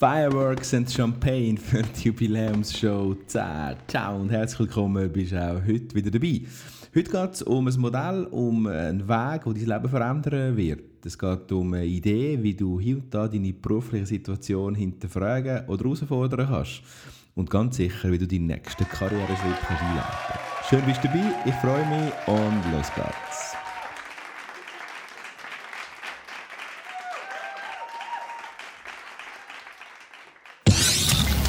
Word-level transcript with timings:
Fireworks 0.00 0.72
and 0.72 0.90
Champagne 0.90 1.58
für 1.58 1.82
die 1.82 2.08
Jubiläumsshow 2.08 3.14
10. 3.26 3.42
Ciao 3.86 4.18
und 4.18 4.30
herzlich 4.30 4.60
willkommen, 4.60 5.12
bist 5.12 5.34
auch 5.34 5.60
heute 5.60 5.94
wieder 5.94 6.10
dabei. 6.10 6.40
Heute 6.94 7.10
geht 7.10 7.34
es 7.34 7.42
um 7.42 7.66
ein 7.66 7.78
Modell, 7.78 8.24
um 8.30 8.66
einen 8.66 9.06
Weg, 9.06 9.44
der 9.44 9.52
dein 9.52 9.66
Leben 9.66 9.88
verändern 9.90 10.56
wird. 10.56 11.04
Es 11.04 11.18
geht 11.18 11.52
um 11.52 11.74
eine 11.74 11.84
Idee, 11.84 12.42
wie 12.42 12.54
du 12.54 12.80
hier 12.80 12.96
und 12.96 13.12
da 13.12 13.28
deine 13.28 13.52
berufliche 13.52 14.06
Situation 14.06 14.74
hinterfragen 14.74 15.68
oder 15.68 15.84
herausfordern 15.84 16.48
kannst. 16.48 16.80
Und 17.34 17.50
ganz 17.50 17.76
sicher, 17.76 18.10
wie 18.10 18.16
du 18.16 18.26
deinen 18.26 18.46
nächsten 18.46 18.88
Karriereschritt 18.88 19.38
einleiten 19.38 20.14
kannst. 20.26 20.70
Schön 20.70 20.82
bist 20.86 21.04
du 21.04 21.08
dabei, 21.08 21.30
ich 21.44 21.54
freue 21.56 21.86
mich 21.86 22.12
und 22.26 22.72
los 22.72 22.90
geht's. 22.96 23.49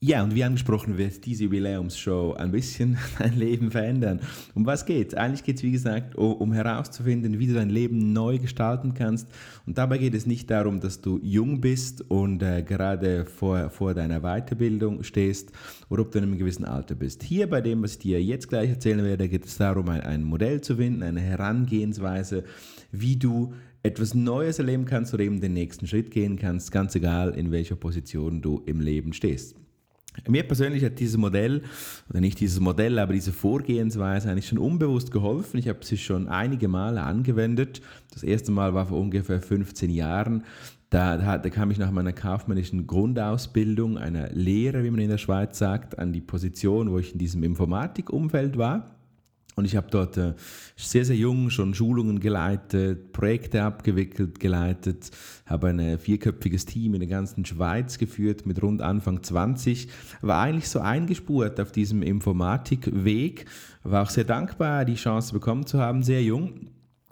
Ja, 0.00 0.22
und 0.22 0.36
wie 0.36 0.44
angesprochen 0.44 0.96
wird 0.96 1.26
diese 1.26 1.42
Jubiläumsshow 1.42 2.34
ein 2.34 2.52
bisschen 2.52 2.98
dein 3.18 3.36
Leben 3.36 3.72
verändern. 3.72 4.20
Um 4.54 4.64
was 4.64 4.86
geht 4.86 5.08
es? 5.08 5.14
Eigentlich 5.14 5.42
geht 5.42 5.56
es, 5.56 5.64
wie 5.64 5.72
gesagt, 5.72 6.14
um 6.14 6.52
herauszufinden, 6.52 7.40
wie 7.40 7.48
du 7.48 7.54
dein 7.54 7.68
Leben 7.68 8.12
neu 8.12 8.38
gestalten 8.38 8.94
kannst. 8.94 9.26
Und 9.66 9.76
dabei 9.76 9.98
geht 9.98 10.14
es 10.14 10.24
nicht 10.24 10.48
darum, 10.52 10.78
dass 10.78 11.00
du 11.00 11.18
jung 11.20 11.60
bist 11.60 12.08
und 12.08 12.44
äh, 12.44 12.62
gerade 12.62 13.26
vor, 13.26 13.70
vor 13.70 13.92
deiner 13.92 14.20
Weiterbildung 14.20 15.02
stehst 15.02 15.50
oder 15.88 16.02
ob 16.02 16.12
du 16.12 16.18
in 16.18 16.26
einem 16.26 16.38
gewissen 16.38 16.64
Alter 16.64 16.94
bist. 16.94 17.24
Hier 17.24 17.50
bei 17.50 17.60
dem, 17.60 17.82
was 17.82 17.94
ich 17.94 17.98
dir 17.98 18.22
jetzt 18.22 18.48
gleich 18.48 18.70
erzählen 18.70 19.02
werde, 19.02 19.28
geht 19.28 19.46
es 19.46 19.56
darum, 19.56 19.88
ein, 19.88 20.02
ein 20.02 20.22
Modell 20.22 20.60
zu 20.60 20.76
finden, 20.76 21.02
eine 21.02 21.20
Herangehensweise, 21.20 22.44
wie 22.92 23.16
du 23.16 23.52
etwas 23.82 24.14
Neues 24.14 24.60
erleben 24.60 24.84
kannst 24.84 25.12
oder 25.12 25.24
eben 25.24 25.40
den 25.40 25.54
nächsten 25.54 25.88
Schritt 25.88 26.12
gehen 26.12 26.36
kannst, 26.36 26.70
ganz 26.70 26.94
egal, 26.94 27.34
in 27.34 27.50
welcher 27.50 27.74
Position 27.74 28.40
du 28.40 28.62
im 28.64 28.78
Leben 28.78 29.12
stehst. 29.12 29.56
Mir 30.26 30.42
persönlich 30.42 30.84
hat 30.84 30.98
dieses 30.98 31.16
Modell, 31.16 31.62
oder 32.08 32.20
nicht 32.20 32.40
dieses 32.40 32.60
Modell, 32.60 32.98
aber 32.98 33.12
diese 33.12 33.32
Vorgehensweise 33.32 34.30
eigentlich 34.30 34.48
schon 34.48 34.58
unbewusst 34.58 35.10
geholfen. 35.10 35.58
Ich 35.58 35.68
habe 35.68 35.84
sie 35.84 35.98
schon 35.98 36.28
einige 36.28 36.68
Male 36.68 37.02
angewendet. 37.02 37.80
Das 38.12 38.22
erste 38.22 38.50
Mal 38.52 38.74
war 38.74 38.86
vor 38.86 38.98
ungefähr 38.98 39.40
15 39.40 39.90
Jahren. 39.90 40.44
Da, 40.90 41.18
da, 41.18 41.36
da, 41.36 41.50
kam 41.50 41.70
ich 41.70 41.78
nach 41.78 41.90
meiner 41.90 42.14
kaufmännischen 42.14 42.86
Grundausbildung, 42.86 43.98
einer 43.98 44.30
Lehre, 44.30 44.84
wie 44.84 44.90
man 44.90 45.00
in 45.00 45.10
der 45.10 45.18
Schweiz 45.18 45.58
sagt, 45.58 45.98
an 45.98 46.14
die 46.14 46.22
Position, 46.22 46.90
wo 46.90 46.98
ich 46.98 47.12
in 47.12 47.18
diesem 47.18 47.42
Informatikumfeld 47.42 48.56
war. 48.56 48.97
Und 49.58 49.64
ich 49.64 49.74
habe 49.74 49.88
dort 49.90 50.16
äh, 50.16 50.34
sehr, 50.76 51.04
sehr 51.04 51.16
jung 51.16 51.50
schon 51.50 51.74
Schulungen 51.74 52.20
geleitet, 52.20 53.10
Projekte 53.10 53.64
abgewickelt, 53.64 54.38
geleitet, 54.38 55.10
habe 55.46 55.66
ein 55.66 55.98
vierköpfiges 55.98 56.64
Team 56.64 56.94
in 56.94 57.00
der 57.00 57.08
ganzen 57.08 57.44
Schweiz 57.44 57.98
geführt 57.98 58.46
mit 58.46 58.62
rund 58.62 58.82
Anfang 58.82 59.20
20, 59.20 59.88
war 60.20 60.42
eigentlich 60.42 60.68
so 60.68 60.78
eingespurt 60.78 61.58
auf 61.58 61.72
diesem 61.72 62.02
Informatikweg, 62.02 63.46
war 63.82 64.04
auch 64.04 64.10
sehr 64.10 64.22
dankbar, 64.22 64.84
die 64.84 64.94
Chance 64.94 65.32
bekommen 65.32 65.66
zu 65.66 65.80
haben, 65.80 66.04
sehr 66.04 66.22
jung 66.22 66.68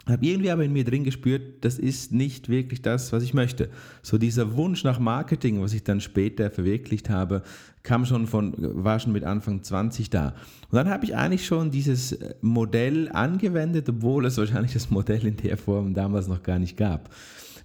habe 0.09 0.25
irgendwie 0.25 0.51
aber 0.51 0.63
in 0.63 0.73
mir 0.73 0.83
drin 0.83 1.03
gespürt, 1.03 1.65
das 1.65 1.79
ist 1.79 2.11
nicht 2.11 2.49
wirklich 2.49 2.81
das, 2.81 3.11
was 3.11 3.23
ich 3.23 3.33
möchte. 3.33 3.69
So 4.01 4.17
dieser 4.17 4.55
Wunsch 4.55 4.83
nach 4.83 4.99
Marketing, 4.99 5.61
was 5.61 5.73
ich 5.73 5.83
dann 5.83 6.01
später 6.01 6.49
verwirklicht 6.49 7.09
habe, 7.09 7.43
kam 7.83 8.05
schon 8.05 8.27
von, 8.27 8.53
war 8.57 8.99
schon 8.99 9.13
mit 9.13 9.23
Anfang 9.23 9.63
20 9.63 10.09
da. 10.09 10.35
Und 10.69 10.75
dann 10.75 10.89
habe 10.89 11.05
ich 11.05 11.15
eigentlich 11.15 11.45
schon 11.45 11.71
dieses 11.71 12.17
Modell 12.41 13.09
angewendet, 13.11 13.87
obwohl 13.89 14.25
es 14.25 14.37
wahrscheinlich 14.37 14.73
das 14.73 14.89
Modell 14.89 15.25
in 15.25 15.37
der 15.37 15.57
Form 15.57 15.93
damals 15.93 16.27
noch 16.27 16.43
gar 16.43 16.59
nicht 16.59 16.77
gab. 16.77 17.09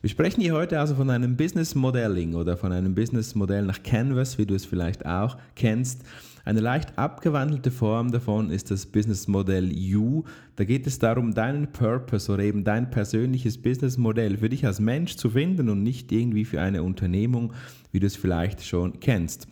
Wir 0.02 0.10
sprechen 0.10 0.40
hier 0.40 0.54
heute 0.54 0.80
also 0.80 0.96
von 0.96 1.10
einem 1.10 1.36
Business 1.36 1.76
Modeling 1.76 2.34
oder 2.34 2.56
von 2.56 2.72
einem 2.72 2.92
Business 2.92 3.36
Modell 3.36 3.62
nach 3.62 3.84
Canvas, 3.84 4.36
wie 4.36 4.46
du 4.46 4.56
es 4.56 4.64
vielleicht 4.64 5.06
auch 5.06 5.38
kennst. 5.54 6.02
Eine 6.44 6.58
leicht 6.58 6.98
abgewandelte 6.98 7.70
Form 7.70 8.10
davon 8.10 8.50
ist 8.50 8.72
das 8.72 8.84
Business 8.84 9.28
Modell 9.28 9.72
U. 9.94 10.24
Da 10.56 10.64
geht 10.64 10.88
es 10.88 10.98
darum, 10.98 11.34
deinen 11.34 11.70
Purpose 11.70 12.32
oder 12.32 12.42
eben 12.42 12.64
dein 12.64 12.90
persönliches 12.90 13.62
Business 13.62 13.96
Modell 13.96 14.38
für 14.38 14.48
dich 14.48 14.66
als 14.66 14.80
Mensch 14.80 15.14
zu 15.14 15.30
finden 15.30 15.68
und 15.68 15.84
nicht 15.84 16.10
irgendwie 16.10 16.46
für 16.46 16.60
eine 16.60 16.82
Unternehmung, 16.82 17.52
wie 17.92 18.00
du 18.00 18.08
es 18.08 18.16
vielleicht 18.16 18.66
schon 18.66 18.98
kennst. 18.98 19.46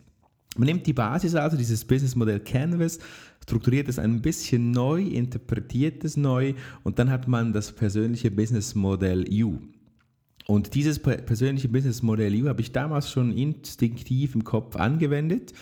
Man 0.56 0.66
nimmt 0.66 0.84
die 0.84 0.92
Basis 0.92 1.36
also 1.36 1.56
dieses 1.56 1.84
Business 1.84 2.16
Modell 2.16 2.40
Canvas, 2.40 2.98
strukturiert 3.40 3.88
es 3.88 4.00
ein 4.00 4.20
bisschen 4.20 4.72
neu, 4.72 5.00
interpretiert 5.00 6.02
es 6.02 6.16
neu 6.16 6.54
und 6.82 6.98
dann 6.98 7.08
hat 7.08 7.28
man 7.28 7.52
das 7.52 7.70
persönliche 7.70 8.32
Business 8.32 8.74
Modell 8.74 9.26
U. 9.44 9.60
Und 10.50 10.74
dieses 10.74 10.98
persönliche 10.98 11.68
Business 11.68 12.02
Modell 12.02 12.34
U 12.42 12.48
habe 12.48 12.60
ich 12.60 12.72
damals 12.72 13.08
schon 13.08 13.30
instinktiv 13.30 14.34
im 14.34 14.42
Kopf 14.42 14.74
angewendet 14.74 15.52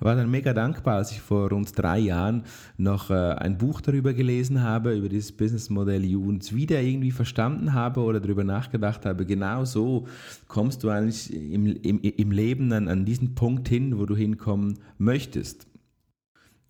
war 0.00 0.14
dann 0.14 0.30
mega 0.30 0.54
dankbar, 0.54 0.96
als 0.96 1.12
ich 1.12 1.20
vor 1.20 1.50
rund 1.50 1.76
drei 1.76 1.98
Jahren 1.98 2.44
noch 2.76 3.10
äh, 3.10 3.14
ein 3.14 3.58
Buch 3.58 3.80
darüber 3.80 4.12
gelesen 4.12 4.62
habe, 4.62 4.94
über 4.94 5.08
dieses 5.08 5.32
Businessmodell 5.32 6.04
U 6.16 6.28
und 6.28 6.42
es 6.42 6.54
wieder 6.54 6.80
irgendwie 6.80 7.10
verstanden 7.10 7.74
habe 7.74 8.00
oder 8.00 8.20
darüber 8.20 8.44
nachgedacht 8.44 9.04
habe, 9.06 9.26
genau 9.26 9.64
so 9.64 10.06
kommst 10.46 10.84
du 10.84 10.90
eigentlich 10.90 11.32
im, 11.32 11.66
im, 11.66 12.00
im 12.00 12.30
Leben 12.30 12.72
an, 12.72 12.88
an 12.88 13.04
diesen 13.04 13.34
Punkt 13.34 13.68
hin, 13.68 13.98
wo 13.98 14.06
du 14.06 14.14
hinkommen 14.14 14.78
möchtest. 14.98 15.66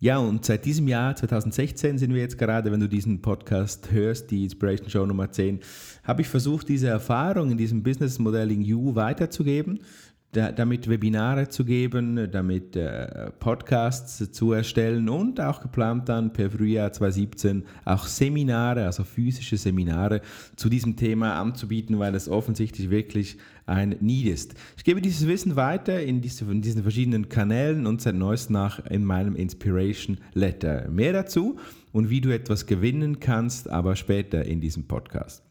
Ja, 0.01 0.17
und 0.17 0.45
seit 0.45 0.63
diesem 0.63 0.87
Jahr, 0.87 1.13
2016, 1.13 1.97
sind 1.97 2.13
wir 2.13 2.21
jetzt 2.21 2.37
gerade, 2.37 2.71
wenn 2.71 2.79
du 2.79 2.87
diesen 2.87 3.21
Podcast 3.21 3.91
hörst, 3.91 4.31
die 4.31 4.45
Inspiration 4.45 4.89
Show 4.89 5.05
Nummer 5.05 5.29
10, 5.29 5.59
habe 6.05 6.21
ich 6.21 6.29
versucht, 6.29 6.69
diese 6.69 6.87
Erfahrung 6.87 7.51
in 7.51 7.57
diesem 7.57 7.83
Business 7.83 8.17
Modeling 8.17 8.63
U 8.73 8.95
weiterzugeben 8.95 9.81
da, 10.31 10.51
damit 10.51 10.87
Webinare 10.87 11.49
zu 11.49 11.65
geben, 11.65 12.29
damit 12.31 12.75
äh, 12.75 13.31
Podcasts 13.39 14.31
zu 14.31 14.53
erstellen 14.53 15.09
und 15.09 15.41
auch 15.41 15.61
geplant 15.61 16.07
dann 16.07 16.33
per 16.33 16.51
Frühjahr 16.51 16.91
2017 16.91 17.63
auch 17.85 18.05
Seminare, 18.05 18.85
also 18.85 19.03
physische 19.03 19.57
Seminare 19.57 20.21
zu 20.55 20.69
diesem 20.69 20.95
Thema 20.95 21.39
anzubieten, 21.39 21.97
weil 21.97 22.13
es 22.13 22.29
offensichtlich 22.29 22.91
wirklich 22.91 23.37
ein 23.65 23.95
Need 24.01 24.27
ist. 24.27 24.53
Ich 24.77 24.83
gebe 24.83 25.01
dieses 25.01 25.27
Wissen 25.27 25.55
weiter 25.55 26.01
in, 26.01 26.21
diese, 26.21 26.45
in 26.45 26.61
diesen 26.61 26.83
verschiedenen 26.83 27.29
Kanälen 27.29 27.87
und 27.87 28.01
seit 28.01 28.15
neuestem 28.15 28.53
nach 28.53 28.85
in 28.85 29.05
meinem 29.05 29.35
Inspiration 29.35 30.17
Letter. 30.33 30.89
Mehr 30.89 31.13
dazu 31.13 31.57
und 31.91 32.09
wie 32.09 32.21
du 32.21 32.33
etwas 32.33 32.67
gewinnen 32.67 33.19
kannst, 33.19 33.69
aber 33.69 33.95
später 33.95 34.45
in 34.45 34.61
diesem 34.61 34.87
Podcast. 34.87 35.48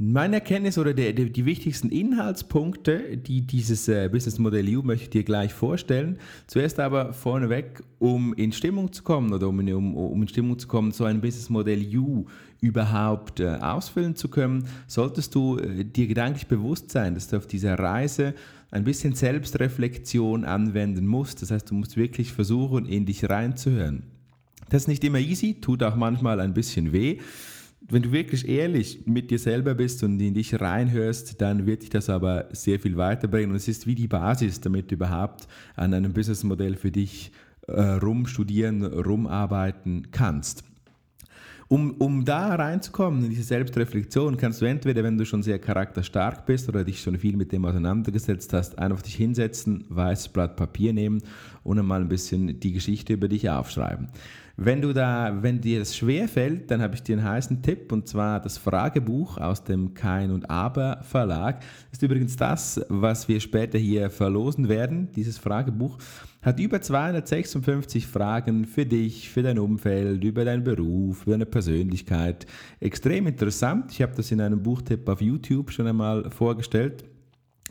Meine 0.00 0.36
Erkenntnis 0.36 0.78
oder 0.78 0.94
der, 0.94 1.12
der, 1.12 1.24
die 1.24 1.44
wichtigsten 1.44 1.88
Inhaltspunkte, 1.88 3.16
die 3.16 3.40
dieses 3.40 3.88
äh, 3.88 4.08
Business 4.08 4.38
Modell 4.38 4.76
U 4.76 4.82
möchte 4.84 5.02
ich 5.02 5.10
dir 5.10 5.24
gleich 5.24 5.52
vorstellen. 5.52 6.18
Zuerst 6.46 6.78
aber 6.78 7.12
vorneweg, 7.12 7.82
um 7.98 8.32
in 8.34 8.52
Stimmung 8.52 8.92
zu 8.92 9.02
kommen 9.02 9.32
oder 9.32 9.48
um 9.48 9.58
in, 9.58 9.74
um, 9.74 9.96
um 9.96 10.22
in 10.22 10.28
Stimmung 10.28 10.56
zu 10.56 10.68
kommen, 10.68 10.92
so 10.92 11.02
ein 11.02 11.20
Business 11.20 11.50
Modell 11.50 11.84
U 11.96 12.26
überhaupt 12.60 13.40
äh, 13.40 13.48
ausfüllen 13.48 14.14
zu 14.14 14.28
können, 14.28 14.68
solltest 14.86 15.34
du 15.34 15.58
äh, 15.58 15.84
dir 15.84 16.06
gedanklich 16.06 16.46
bewusst 16.46 16.92
sein, 16.92 17.14
dass 17.14 17.26
du 17.26 17.36
auf 17.36 17.48
dieser 17.48 17.76
Reise 17.76 18.34
ein 18.70 18.84
bisschen 18.84 19.16
Selbstreflexion 19.16 20.44
anwenden 20.44 21.08
musst. 21.08 21.42
Das 21.42 21.50
heißt, 21.50 21.72
du 21.72 21.74
musst 21.74 21.96
wirklich 21.96 22.32
versuchen, 22.32 22.86
in 22.86 23.04
dich 23.04 23.28
reinzuhören. 23.28 24.04
Das 24.70 24.82
ist 24.82 24.88
nicht 24.88 25.02
immer 25.02 25.18
easy, 25.18 25.60
tut 25.60 25.82
auch 25.82 25.96
manchmal 25.96 26.38
ein 26.38 26.54
bisschen 26.54 26.92
weh 26.92 27.18
wenn 27.90 28.02
du 28.02 28.12
wirklich 28.12 28.46
ehrlich 28.46 29.06
mit 29.06 29.30
dir 29.30 29.38
selber 29.38 29.74
bist 29.74 30.02
und 30.02 30.20
in 30.20 30.34
dich 30.34 30.60
reinhörst, 30.60 31.40
dann 31.40 31.66
wird 31.66 31.82
dich 31.82 31.90
das 31.90 32.10
aber 32.10 32.48
sehr 32.52 32.78
viel 32.78 32.96
weiterbringen. 32.96 33.50
Und 33.50 33.56
es 33.56 33.68
ist 33.68 33.86
wie 33.86 33.94
die 33.94 34.08
Basis, 34.08 34.60
damit 34.60 34.90
du 34.90 34.96
überhaupt 34.96 35.48
an 35.74 35.94
einem 35.94 36.12
Businessmodell 36.12 36.76
für 36.76 36.90
dich 36.90 37.32
äh, 37.66 37.80
rumstudieren, 37.80 38.84
rumarbeiten 38.84 40.08
kannst. 40.10 40.64
Um, 41.70 41.96
um 41.98 42.24
da 42.24 42.54
reinzukommen, 42.54 43.24
in 43.24 43.28
diese 43.30 43.42
Selbstreflexion, 43.42 44.38
kannst 44.38 44.62
du 44.62 44.64
entweder, 44.64 45.04
wenn 45.04 45.18
du 45.18 45.26
schon 45.26 45.42
sehr 45.42 45.58
charakterstark 45.58 46.46
bist 46.46 46.66
oder 46.66 46.82
dich 46.82 47.02
schon 47.02 47.18
viel 47.18 47.36
mit 47.36 47.52
dem 47.52 47.66
auseinandergesetzt 47.66 48.54
hast, 48.54 48.78
einfach 48.78 49.02
dich 49.02 49.16
hinsetzen, 49.16 49.84
weißes 49.90 50.30
Blatt 50.30 50.56
Papier 50.56 50.94
nehmen 50.94 51.20
und 51.64 51.78
einmal 51.78 52.00
ein 52.00 52.08
bisschen 52.08 52.58
die 52.58 52.72
Geschichte 52.72 53.12
über 53.12 53.28
dich 53.28 53.50
aufschreiben. 53.50 54.08
Wenn 54.60 54.82
du 54.82 54.92
da, 54.92 55.38
wenn 55.40 55.60
dir 55.60 55.78
das 55.78 55.96
schwer 55.96 56.26
fällt, 56.26 56.72
dann 56.72 56.82
habe 56.82 56.96
ich 56.96 57.04
dir 57.04 57.16
einen 57.16 57.28
heißen 57.28 57.62
Tipp 57.62 57.92
und 57.92 58.08
zwar 58.08 58.40
das 58.40 58.58
Fragebuch 58.58 59.38
aus 59.38 59.62
dem 59.62 59.94
Kein 59.94 60.32
und 60.32 60.50
Aber 60.50 60.98
Verlag. 61.04 61.60
Das 61.60 61.98
ist 61.98 62.02
übrigens 62.02 62.34
das, 62.34 62.84
was 62.88 63.28
wir 63.28 63.38
später 63.38 63.78
hier 63.78 64.10
verlosen 64.10 64.68
werden. 64.68 65.12
Dieses 65.14 65.38
Fragebuch 65.38 65.98
hat 66.42 66.58
über 66.58 66.80
256 66.80 68.08
Fragen 68.08 68.64
für 68.64 68.84
dich, 68.84 69.30
für 69.30 69.44
dein 69.44 69.60
Umfeld, 69.60 70.24
über 70.24 70.44
deinen 70.44 70.64
Beruf, 70.64 71.22
über 71.22 71.34
deine 71.34 71.46
Persönlichkeit. 71.46 72.44
Extrem 72.80 73.28
interessant. 73.28 73.92
Ich 73.92 74.02
habe 74.02 74.16
das 74.16 74.32
in 74.32 74.40
einem 74.40 74.60
Buchtipp 74.60 75.08
auf 75.08 75.20
YouTube 75.20 75.70
schon 75.70 75.86
einmal 75.86 76.32
vorgestellt. 76.32 77.04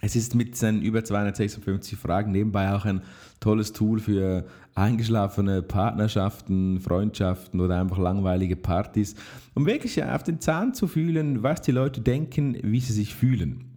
Es 0.01 0.15
ist 0.15 0.35
mit 0.35 0.55
seinen 0.55 0.81
über 0.81 1.03
256 1.03 1.97
Fragen 1.97 2.31
nebenbei 2.31 2.73
auch 2.73 2.85
ein 2.85 3.01
tolles 3.39 3.73
Tool 3.73 3.99
für 3.99 4.45
eingeschlafene 4.75 5.63
Partnerschaften, 5.63 6.79
Freundschaften 6.79 7.59
oder 7.59 7.81
einfach 7.81 7.97
langweilige 7.97 8.55
Partys, 8.55 9.15
um 9.55 9.65
wirklich 9.65 10.03
auf 10.03 10.23
den 10.23 10.39
Zahn 10.39 10.73
zu 10.73 10.87
fühlen, 10.87 11.41
was 11.41 11.61
die 11.61 11.71
Leute 11.71 12.01
denken, 12.01 12.57
wie 12.61 12.79
sie 12.79 12.93
sich 12.93 13.15
fühlen. 13.15 13.67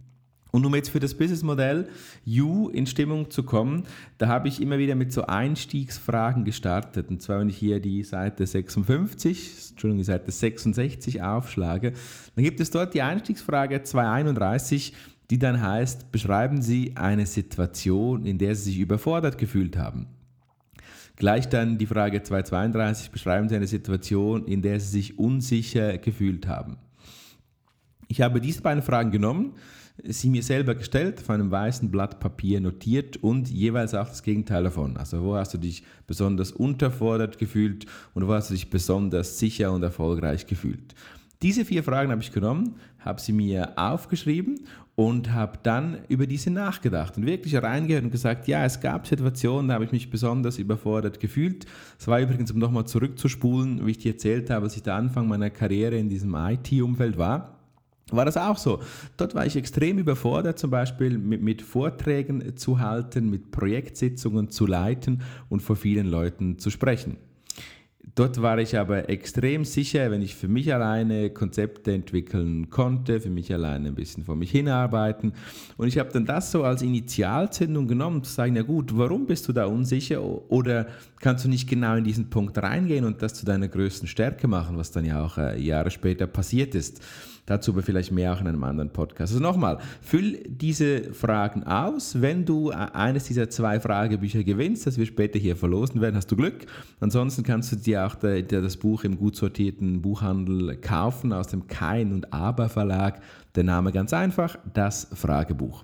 Und 0.51 0.65
um 0.65 0.75
jetzt 0.75 0.89
für 0.89 0.99
das 0.99 1.13
Businessmodell 1.15 1.87
You 2.25 2.69
in 2.69 2.85
Stimmung 2.85 3.31
zu 3.31 3.43
kommen, 3.43 3.83
da 4.17 4.27
habe 4.27 4.49
ich 4.49 4.61
immer 4.61 4.77
wieder 4.77 4.95
mit 4.95 5.13
so 5.13 5.25
Einstiegsfragen 5.25 6.43
gestartet. 6.43 7.09
Und 7.09 7.21
zwar, 7.21 7.39
wenn 7.39 7.49
ich 7.49 7.57
hier 7.57 7.79
die 7.79 8.03
Seite 8.03 8.45
56, 8.45 9.69
Entschuldigung, 9.71 9.99
die 9.99 10.03
Seite 10.03 10.29
66 10.29 11.23
aufschlage, 11.23 11.93
dann 12.35 12.43
gibt 12.43 12.59
es 12.59 12.69
dort 12.69 12.93
die 12.93 13.01
Einstiegsfrage 13.01 13.81
231, 13.81 14.93
die 15.31 15.39
dann 15.39 15.61
heißt, 15.61 16.11
beschreiben 16.11 16.61
Sie 16.61 16.97
eine 16.97 17.25
Situation, 17.25 18.25
in 18.25 18.37
der 18.37 18.53
Sie 18.53 18.71
sich 18.71 18.79
überfordert 18.79 19.37
gefühlt 19.37 19.77
haben. 19.77 20.07
Gleich 21.15 21.47
dann 21.47 21.77
die 21.77 21.85
Frage 21.85 22.21
232, 22.21 23.11
beschreiben 23.11 23.47
Sie 23.47 23.55
eine 23.55 23.67
Situation, 23.67 24.45
in 24.45 24.61
der 24.61 24.79
Sie 24.81 24.89
sich 24.89 25.17
unsicher 25.17 25.97
gefühlt 25.97 26.47
haben. 26.47 26.77
Ich 28.09 28.21
habe 28.21 28.41
diese 28.41 28.61
beiden 28.61 28.83
Fragen 28.83 29.11
genommen, 29.11 29.53
sie 30.03 30.29
mir 30.29 30.43
selber 30.43 30.75
gestellt, 30.75 31.21
auf 31.21 31.29
einem 31.29 31.51
weißen 31.51 31.91
Blatt 31.91 32.19
Papier 32.19 32.59
notiert 32.59 33.17
und 33.17 33.49
jeweils 33.49 33.93
auch 33.93 34.07
das 34.07 34.23
Gegenteil 34.23 34.63
davon. 34.63 34.97
Also 34.97 35.23
wo 35.23 35.35
hast 35.35 35.53
du 35.53 35.57
dich 35.57 35.83
besonders 36.07 36.51
unterfordert 36.51 37.37
gefühlt 37.37 37.85
und 38.13 38.27
wo 38.27 38.33
hast 38.33 38.49
du 38.49 38.53
dich 38.53 38.69
besonders 38.69 39.39
sicher 39.39 39.71
und 39.71 39.83
erfolgreich 39.83 40.47
gefühlt. 40.47 40.95
Diese 41.41 41.65
vier 41.65 41.83
Fragen 41.83 42.11
habe 42.11 42.21
ich 42.21 42.31
genommen, 42.31 42.75
habe 42.99 43.19
sie 43.19 43.33
mir 43.33 43.73
aufgeschrieben 43.75 44.59
und 45.01 45.33
habe 45.33 45.57
dann 45.63 45.97
über 46.09 46.27
diese 46.27 46.51
nachgedacht 46.51 47.17
und 47.17 47.25
wirklich 47.25 47.55
reingehört 47.55 48.03
und 48.03 48.11
gesagt, 48.11 48.47
ja, 48.47 48.63
es 48.65 48.79
gab 48.81 49.07
Situationen, 49.07 49.69
da 49.69 49.73
habe 49.73 49.85
ich 49.85 49.91
mich 49.91 50.11
besonders 50.11 50.59
überfordert 50.59 51.19
gefühlt. 51.19 51.65
Es 51.97 52.07
war 52.07 52.19
übrigens, 52.21 52.51
um 52.51 52.59
nochmal 52.59 52.85
zurückzuspulen, 52.85 53.83
wie 53.87 53.91
ich 53.91 53.97
dir 53.97 54.11
erzählt 54.11 54.51
habe, 54.51 54.65
als 54.65 54.75
ich 54.75 54.83
der 54.83 54.93
Anfang 54.93 55.27
meiner 55.27 55.49
Karriere 55.49 55.97
in 55.97 56.07
diesem 56.07 56.35
IT-Umfeld 56.35 57.17
war 57.17 57.57
war 58.13 58.25
das 58.25 58.35
auch 58.35 58.57
so. 58.57 58.81
Dort 59.15 59.35
war 59.35 59.45
ich 59.45 59.55
extrem 59.55 59.97
überfordert, 59.97 60.59
zum 60.59 60.69
Beispiel 60.69 61.17
mit, 61.17 61.41
mit, 61.41 61.61
Vorträgen 61.61 62.57
zu 62.57 62.79
halten, 62.79 63.29
mit 63.29 63.51
Projektsitzungen 63.51 64.49
zu 64.49 64.67
leiten 64.67 65.21
und 65.47 65.61
vor 65.61 65.77
vielen 65.77 66.07
Leuten 66.07 66.59
zu 66.59 66.69
sprechen. 66.71 67.15
Dort 68.15 68.41
war 68.41 68.57
ich 68.59 68.77
aber 68.77 69.09
extrem 69.09 69.63
sicher, 69.63 70.11
wenn 70.11 70.21
ich 70.21 70.35
für 70.35 70.49
mich 70.49 70.73
alleine 70.73 71.29
Konzepte 71.29 71.93
entwickeln 71.93 72.69
konnte, 72.69 73.21
für 73.21 73.29
mich 73.29 73.53
alleine 73.53 73.89
ein 73.89 73.95
bisschen 73.95 74.25
vor 74.25 74.35
mich 74.35 74.51
hinarbeiten. 74.51 75.33
Und 75.77 75.87
ich 75.87 75.97
habe 75.97 76.11
dann 76.11 76.25
das 76.25 76.51
so 76.51 76.63
als 76.63 76.81
Initialzündung 76.81 77.87
genommen, 77.87 78.23
zu 78.23 78.33
sagen, 78.33 78.55
ja 78.55 78.63
gut, 78.63 78.97
warum 78.97 79.27
bist 79.27 79.47
du 79.47 79.53
da 79.53 79.65
unsicher? 79.65 80.21
Oder 80.51 80.87
kannst 81.19 81.45
du 81.45 81.49
nicht 81.49 81.69
genau 81.69 81.95
in 81.95 82.03
diesen 82.03 82.29
Punkt 82.29 82.57
reingehen 82.57 83.05
und 83.05 83.21
das 83.21 83.33
zu 83.33 83.45
deiner 83.45 83.69
größten 83.69 84.07
Stärke 84.07 84.47
machen, 84.47 84.77
was 84.77 84.91
dann 84.91 85.05
ja 85.05 85.23
auch 85.23 85.37
äh, 85.37 85.61
Jahre 85.61 85.89
später 85.89 86.27
passiert 86.27 86.75
ist? 86.75 87.01
Dazu 87.45 87.71
aber 87.71 87.81
vielleicht 87.81 88.11
mehr 88.11 88.33
auch 88.33 88.41
in 88.41 88.47
einem 88.47 88.63
anderen 88.63 88.91
Podcast. 88.91 89.33
Also 89.33 89.43
nochmal, 89.43 89.79
füll 90.01 90.43
diese 90.47 91.13
Fragen 91.13 91.63
aus. 91.63 92.21
Wenn 92.21 92.45
du 92.45 92.69
eines 92.69 93.25
dieser 93.25 93.49
zwei 93.49 93.79
Fragebücher 93.79 94.43
gewinnst, 94.43 94.87
das 94.87 94.97
wir 94.97 95.05
später 95.05 95.39
hier 95.39 95.55
verlosen 95.55 96.01
werden, 96.01 96.15
hast 96.15 96.31
du 96.31 96.35
Glück. 96.35 96.65
Ansonsten 96.99 97.43
kannst 97.43 97.71
du 97.71 97.75
dir 97.75 98.05
auch 98.05 98.15
das 98.15 98.77
Buch 98.77 99.03
im 99.03 99.17
gut 99.17 99.35
sortierten 99.35 100.01
Buchhandel 100.01 100.77
kaufen 100.77 101.33
aus 101.33 101.47
dem 101.47 101.67
Kein 101.67 102.13
und 102.13 102.31
Aber 102.31 102.69
Verlag. 102.69 103.21
Der 103.55 103.63
Name 103.63 103.91
ganz 103.91 104.13
einfach, 104.13 104.57
das 104.73 105.07
Fragebuch. 105.13 105.83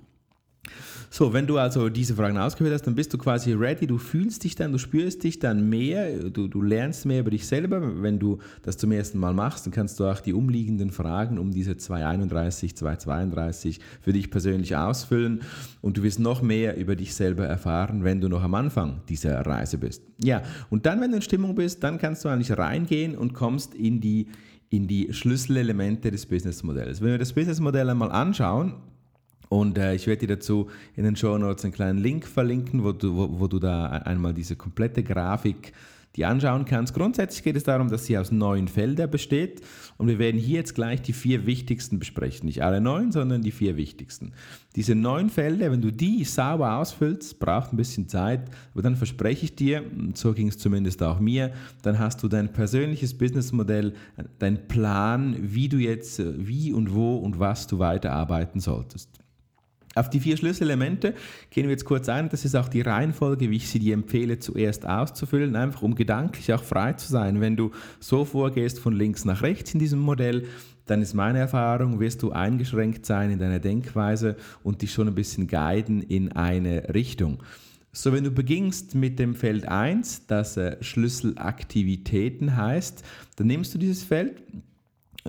So, 1.10 1.32
wenn 1.32 1.46
du 1.46 1.56
also 1.56 1.88
diese 1.88 2.14
Fragen 2.14 2.36
ausgewählt 2.36 2.74
hast, 2.74 2.86
dann 2.86 2.94
bist 2.94 3.12
du 3.14 3.18
quasi 3.18 3.52
ready, 3.52 3.86
du 3.86 3.96
fühlst 3.96 4.44
dich 4.44 4.54
dann, 4.56 4.72
du 4.72 4.78
spürst 4.78 5.24
dich 5.24 5.38
dann 5.38 5.68
mehr, 5.68 6.30
du, 6.30 6.48
du 6.48 6.60
lernst 6.60 7.06
mehr 7.06 7.20
über 7.20 7.30
dich 7.30 7.46
selber. 7.46 8.02
Wenn 8.02 8.18
du 8.18 8.38
das 8.62 8.76
zum 8.76 8.92
ersten 8.92 9.18
Mal 9.18 9.32
machst, 9.32 9.64
dann 9.64 9.72
kannst 9.72 9.98
du 9.98 10.04
auch 10.04 10.20
die 10.20 10.34
umliegenden 10.34 10.90
Fragen 10.90 11.38
um 11.38 11.50
diese 11.50 11.76
231, 11.76 12.76
232 12.76 13.80
für 14.02 14.12
dich 14.12 14.30
persönlich 14.30 14.76
ausfüllen 14.76 15.40
und 15.80 15.96
du 15.96 16.02
wirst 16.02 16.20
noch 16.20 16.42
mehr 16.42 16.76
über 16.76 16.94
dich 16.94 17.14
selber 17.14 17.46
erfahren, 17.46 18.04
wenn 18.04 18.20
du 18.20 18.28
noch 18.28 18.42
am 18.42 18.54
Anfang 18.54 19.00
dieser 19.08 19.40
Reise 19.40 19.78
bist. 19.78 20.02
Ja, 20.22 20.42
und 20.68 20.84
dann, 20.84 21.00
wenn 21.00 21.10
du 21.10 21.16
in 21.16 21.22
Stimmung 21.22 21.54
bist, 21.54 21.82
dann 21.82 21.98
kannst 21.98 22.24
du 22.24 22.28
eigentlich 22.28 22.56
reingehen 22.56 23.16
und 23.16 23.32
kommst 23.32 23.74
in 23.74 24.00
die, 24.00 24.26
in 24.68 24.86
die 24.86 25.12
Schlüsselelemente 25.12 26.10
des 26.10 26.26
Businessmodells. 26.26 27.00
Wenn 27.00 27.12
wir 27.12 27.18
das 27.18 27.32
Businessmodell 27.32 27.88
einmal 27.88 28.10
anschauen, 28.10 28.74
und 29.48 29.78
äh, 29.78 29.94
ich 29.94 30.06
werde 30.06 30.26
dir 30.26 30.36
dazu 30.36 30.68
in 30.96 31.04
den 31.04 31.16
Show 31.16 31.38
Notes 31.38 31.64
einen 31.64 31.72
kleinen 31.72 31.98
Link 31.98 32.26
verlinken, 32.26 32.84
wo 32.84 32.92
du, 32.92 33.16
wo, 33.16 33.40
wo 33.40 33.46
du 33.46 33.58
da 33.58 33.86
einmal 33.86 34.34
diese 34.34 34.56
komplette 34.56 35.02
Grafik 35.02 35.72
die 36.16 36.24
anschauen 36.24 36.64
kannst. 36.64 36.94
Grundsätzlich 36.94 37.44
geht 37.44 37.56
es 37.56 37.62
darum, 37.62 37.90
dass 37.90 38.06
sie 38.06 38.18
aus 38.18 38.32
neun 38.32 38.66
Feldern 38.66 39.10
besteht 39.10 39.60
und 39.98 40.08
wir 40.08 40.18
werden 40.18 40.40
hier 40.40 40.56
jetzt 40.56 40.74
gleich 40.74 41.00
die 41.00 41.12
vier 41.12 41.46
wichtigsten 41.46 42.00
besprechen. 42.00 42.46
Nicht 42.46 42.62
alle 42.62 42.80
neun, 42.80 43.12
sondern 43.12 43.42
die 43.42 43.52
vier 43.52 43.76
wichtigsten. 43.76 44.32
Diese 44.74 44.96
neun 44.96 45.30
Felder, 45.30 45.70
wenn 45.70 45.80
du 45.80 45.92
die 45.92 46.24
sauber 46.24 46.78
ausfüllst, 46.78 47.38
braucht 47.38 47.72
ein 47.72 47.76
bisschen 47.76 48.08
Zeit, 48.08 48.50
aber 48.72 48.82
dann 48.82 48.96
verspreche 48.96 49.44
ich 49.44 49.54
dir, 49.54 49.84
so 50.14 50.32
ging 50.32 50.48
es 50.48 50.58
zumindest 50.58 51.02
auch 51.04 51.20
mir, 51.20 51.52
dann 51.82 52.00
hast 52.00 52.22
du 52.22 52.28
dein 52.28 52.52
persönliches 52.52 53.16
Businessmodell, 53.16 53.94
dein 54.40 54.66
Plan, 54.66 55.36
wie 55.38 55.68
du 55.68 55.76
jetzt, 55.76 56.20
wie 56.36 56.72
und 56.72 56.94
wo 56.94 57.16
und 57.16 57.38
was 57.38 57.68
du 57.68 57.78
weiterarbeiten 57.78 58.60
solltest. 58.60 59.18
Auf 59.94 60.10
die 60.10 60.20
vier 60.20 60.36
Schlüsselelemente 60.36 61.14
gehen 61.50 61.64
wir 61.64 61.70
jetzt 61.70 61.84
kurz 61.84 62.08
ein. 62.08 62.28
Das 62.28 62.44
ist 62.44 62.54
auch 62.54 62.68
die 62.68 62.82
Reihenfolge, 62.82 63.50
wie 63.50 63.56
ich 63.56 63.68
sie 63.68 63.78
dir 63.78 63.94
empfehle, 63.94 64.38
zuerst 64.38 64.86
auszufüllen, 64.86 65.56
einfach 65.56 65.82
um 65.82 65.94
gedanklich 65.94 66.52
auch 66.52 66.62
frei 66.62 66.92
zu 66.92 67.10
sein. 67.10 67.40
Wenn 67.40 67.56
du 67.56 67.72
so 67.98 68.24
vorgehst 68.24 68.78
von 68.78 68.94
links 68.94 69.24
nach 69.24 69.42
rechts 69.42 69.74
in 69.74 69.80
diesem 69.80 70.00
Modell, 70.00 70.46
dann 70.86 71.02
ist 71.02 71.14
meine 71.14 71.38
Erfahrung, 71.38 72.00
wirst 72.00 72.22
du 72.22 72.32
eingeschränkt 72.32 73.06
sein 73.06 73.30
in 73.30 73.38
deiner 73.38 73.58
Denkweise 73.58 74.36
und 74.62 74.82
dich 74.82 74.92
schon 74.92 75.08
ein 75.08 75.14
bisschen 75.14 75.46
guiden 75.46 76.02
in 76.02 76.32
eine 76.32 76.94
Richtung. 76.94 77.42
So, 77.92 78.12
wenn 78.12 78.24
du 78.24 78.30
beginnst 78.30 78.94
mit 78.94 79.18
dem 79.18 79.34
Feld 79.34 79.66
1, 79.66 80.26
das 80.26 80.56
äh, 80.56 80.76
Schlüsselaktivitäten 80.82 82.56
heißt, 82.56 83.02
dann 83.36 83.46
nimmst 83.46 83.74
du 83.74 83.78
dieses 83.78 84.04
Feld, 84.04 84.42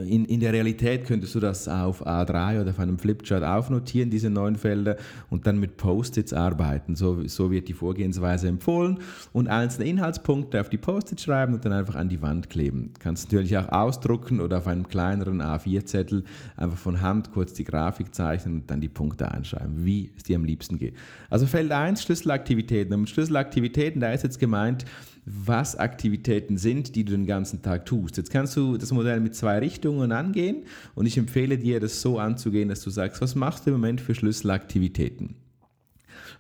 in, 0.03 0.25
in 0.25 0.39
der 0.39 0.53
Realität 0.53 1.06
könntest 1.06 1.36
du 1.36 1.39
das 1.39 1.68
auf 1.68 2.06
A3 2.06 2.62
oder 2.62 2.72
auf 2.72 2.79
einem 2.79 3.00
Flipchart 3.00 3.44
aufnotieren, 3.44 4.10
diese 4.10 4.29
neun 4.29 4.56
Felder, 4.56 4.98
und 5.29 5.48
dann 5.48 5.60
mit 5.60 5.77
Post-its 5.77 6.34
arbeiten. 6.34 6.96
So, 6.96 7.27
so 7.27 7.51
wird 7.51 7.68
die 7.68 7.74
Vorgehensweise 7.74 8.48
empfohlen. 8.48 9.00
Und 9.34 9.48
einzelne 9.48 9.88
Inhaltspunkte 9.88 10.60
auf 10.60 10.70
die 10.70 10.77
Post-its 10.77 11.24
schreiben 11.24 11.53
und 11.53 11.65
dann 11.65 11.74
einfach 11.74 11.96
an 11.96 12.10
die 12.10 12.22
Wand 12.22 12.50
kleben. 12.50 12.94
Kannst 13.00 13.32
natürlich 13.32 13.58
auch 13.58 13.70
ausdrucken 13.70 14.41
oder 14.41 14.58
auf 14.58 14.68
einem 14.68 14.88
kleineren 14.88 15.41
A4-Zettel 15.41 16.24
einfach 16.58 16.77
von 16.77 17.01
Hand 17.01 17.32
kurz 17.32 17.53
die 17.53 17.63
Grafik 17.63 18.13
zeichnen 18.13 18.56
und 18.56 18.72
dann 18.72 18.82
die 18.82 18.89
Punkte 18.89 19.32
einschreiben, 19.32 19.86
wie 19.86 20.12
es 20.18 20.24
dir 20.24 20.36
am 20.36 20.46
liebsten 20.46 20.77
geht. 20.77 20.96
Also 21.29 21.46
Feld 21.46 21.72
1, 21.72 22.03
Schlüsselaktivitäten. 22.03 22.94
Und 22.94 23.01
mit 23.01 23.10
Schlüsselaktivitäten, 23.10 24.01
da 24.01 24.12
ist 24.12 24.24
jetzt 24.24 24.39
gemeint, 24.39 24.86
was 25.26 25.76
Aktivitäten 25.76 26.58
sind, 26.58 26.96
die 26.96 27.06
du 27.06 27.12
den 27.12 27.26
ganzen 27.26 27.62
Tag 27.62 27.86
tust. 27.86 28.18
Jetzt 28.18 28.32
kannst 28.32 28.56
du 28.56 28.78
das 28.78 28.92
Modell 28.92 29.20
mit 29.20 29.36
zwei 29.36 29.60
Richtungen 29.60 30.12
angehen 30.12 30.64
und 30.96 31.06
ich 31.06 31.18
empfehle 31.18 31.58
dir, 31.58 31.80
das 31.80 32.02
so 32.02 32.20
anzugehen, 32.20 32.70
dass 32.70 32.82
du 32.82 32.90
sagst, 32.90 33.22
was 33.22 33.36
machst 33.36 33.66
du 33.66 33.72
im 33.72 33.78
Moment 33.78 34.02
für 34.02 34.16
Schlüsselaktivitäten? 34.16 35.36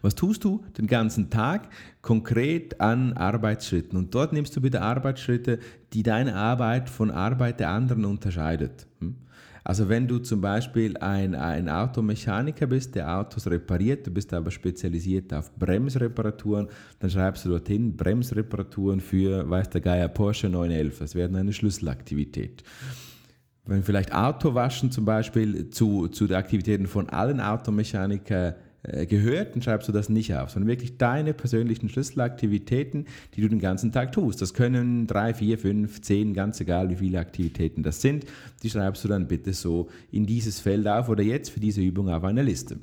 Was 0.01 0.15
tust 0.15 0.43
du 0.45 0.63
den 0.77 0.87
ganzen 0.87 1.29
Tag 1.29 1.69
konkret 2.01 2.79
an 2.79 3.13
Arbeitsschritten? 3.13 3.97
Und 3.97 4.15
dort 4.15 4.31
nimmst 4.31 4.55
du 4.55 4.61
bitte 4.61 4.81
Arbeitsschritte, 4.81 5.59
die 5.93 6.03
deine 6.03 6.35
Arbeit 6.35 6.89
von 6.89 7.11
Arbeit 7.11 7.59
der 7.59 7.69
anderen 7.69 8.05
unterscheidet. 8.05 8.87
Hm? 8.99 9.15
Also 9.63 9.89
wenn 9.89 10.07
du 10.07 10.19
zum 10.19 10.41
Beispiel 10.41 10.97
ein, 10.97 11.35
ein 11.35 11.69
Automechaniker 11.69 12.65
bist, 12.65 12.95
der 12.95 13.19
Autos 13.19 13.45
repariert, 13.45 14.07
du 14.07 14.11
bist 14.11 14.33
aber 14.33 14.51
spezialisiert 14.51 15.33
auf 15.33 15.53
Bremsreparaturen, 15.59 16.69
dann 16.99 17.09
schreibst 17.09 17.45
du 17.45 17.49
dorthin 17.49 17.95
Bremsreparaturen 17.95 18.99
für, 18.99 19.47
weiß 19.49 19.69
der 19.69 19.81
Geier, 19.81 20.07
Porsche 20.07 20.49
911. 20.49 20.99
Das 20.99 21.13
wäre 21.13 21.29
eine 21.37 21.53
Schlüsselaktivität. 21.53 22.63
Wenn 23.65 23.83
vielleicht 23.83 24.15
Autowaschen 24.15 24.89
zum 24.89 25.05
Beispiel 25.05 25.69
zu, 25.69 26.07
zu 26.07 26.25
den 26.25 26.37
Aktivitäten 26.37 26.87
von 26.87 27.09
allen 27.09 27.39
Automechanikern 27.39 28.55
gehört, 28.83 29.55
dann 29.55 29.61
schreibst 29.61 29.87
du 29.87 29.91
das 29.91 30.09
nicht 30.09 30.33
auf, 30.35 30.51
sondern 30.51 30.69
wirklich 30.69 30.97
deine 30.97 31.33
persönlichen 31.33 31.89
Schlüsselaktivitäten, 31.89 33.05
die 33.35 33.41
du 33.41 33.49
den 33.49 33.59
ganzen 33.59 33.91
Tag 33.91 34.11
tust. 34.11 34.41
Das 34.41 34.53
können 34.53 35.05
drei, 35.05 35.33
vier, 35.33 35.57
fünf, 35.57 36.01
zehn, 36.01 36.33
ganz 36.33 36.61
egal 36.61 36.89
wie 36.89 36.95
viele 36.95 37.19
Aktivitäten 37.19 37.83
das 37.83 38.01
sind, 38.01 38.25
die 38.63 38.69
schreibst 38.69 39.03
du 39.03 39.07
dann 39.09 39.27
bitte 39.27 39.53
so 39.53 39.89
in 40.11 40.25
dieses 40.25 40.59
Feld 40.59 40.87
auf 40.87 41.09
oder 41.09 41.23
jetzt 41.23 41.49
für 41.49 41.59
diese 41.59 41.81
Übung 41.81 42.09
auf 42.09 42.23
eine 42.23 42.41
Liste. 42.41 42.79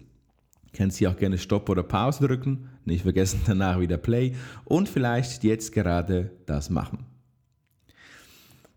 Kannst 0.72 0.98
hier 0.98 1.10
auch 1.10 1.16
gerne 1.16 1.38
Stopp 1.38 1.70
oder 1.70 1.82
Pause 1.82 2.26
drücken, 2.26 2.68
nicht 2.84 3.02
vergessen 3.02 3.40
danach 3.46 3.80
wieder 3.80 3.96
Play 3.96 4.34
und 4.64 4.90
vielleicht 4.90 5.44
jetzt 5.44 5.72
gerade 5.72 6.30
das 6.44 6.68
machen. 6.68 7.15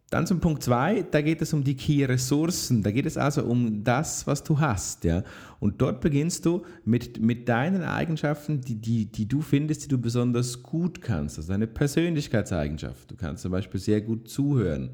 Dann 0.09 0.25
zum 0.25 0.39
Punkt 0.39 0.63
2, 0.63 1.05
da 1.11 1.21
geht 1.21 1.41
es 1.43 1.53
um 1.53 1.63
die 1.63 1.75
Key-Ressourcen, 1.75 2.81
da 2.81 2.89
geht 2.89 3.05
es 3.05 3.15
also 3.15 3.43
um 3.43 3.83
das, 3.83 4.25
was 4.25 4.43
du 4.43 4.59
hast. 4.59 5.03
Ja? 5.03 5.23
Und 5.59 5.81
dort 5.81 6.01
beginnst 6.01 6.47
du 6.47 6.63
mit, 6.83 7.21
mit 7.21 7.47
deinen 7.47 7.83
Eigenschaften, 7.83 8.61
die, 8.61 8.75
die, 8.75 9.05
die 9.05 9.27
du 9.27 9.41
findest, 9.41 9.83
die 9.83 9.87
du 9.87 9.99
besonders 9.99 10.63
gut 10.63 11.01
kannst. 11.01 11.37
Also 11.37 11.53
eine 11.53 11.67
Persönlichkeitseigenschaft. 11.67 13.11
Du 13.11 13.15
kannst 13.15 13.43
zum 13.43 13.51
Beispiel 13.51 13.79
sehr 13.79 14.01
gut 14.01 14.27
zuhören. 14.29 14.89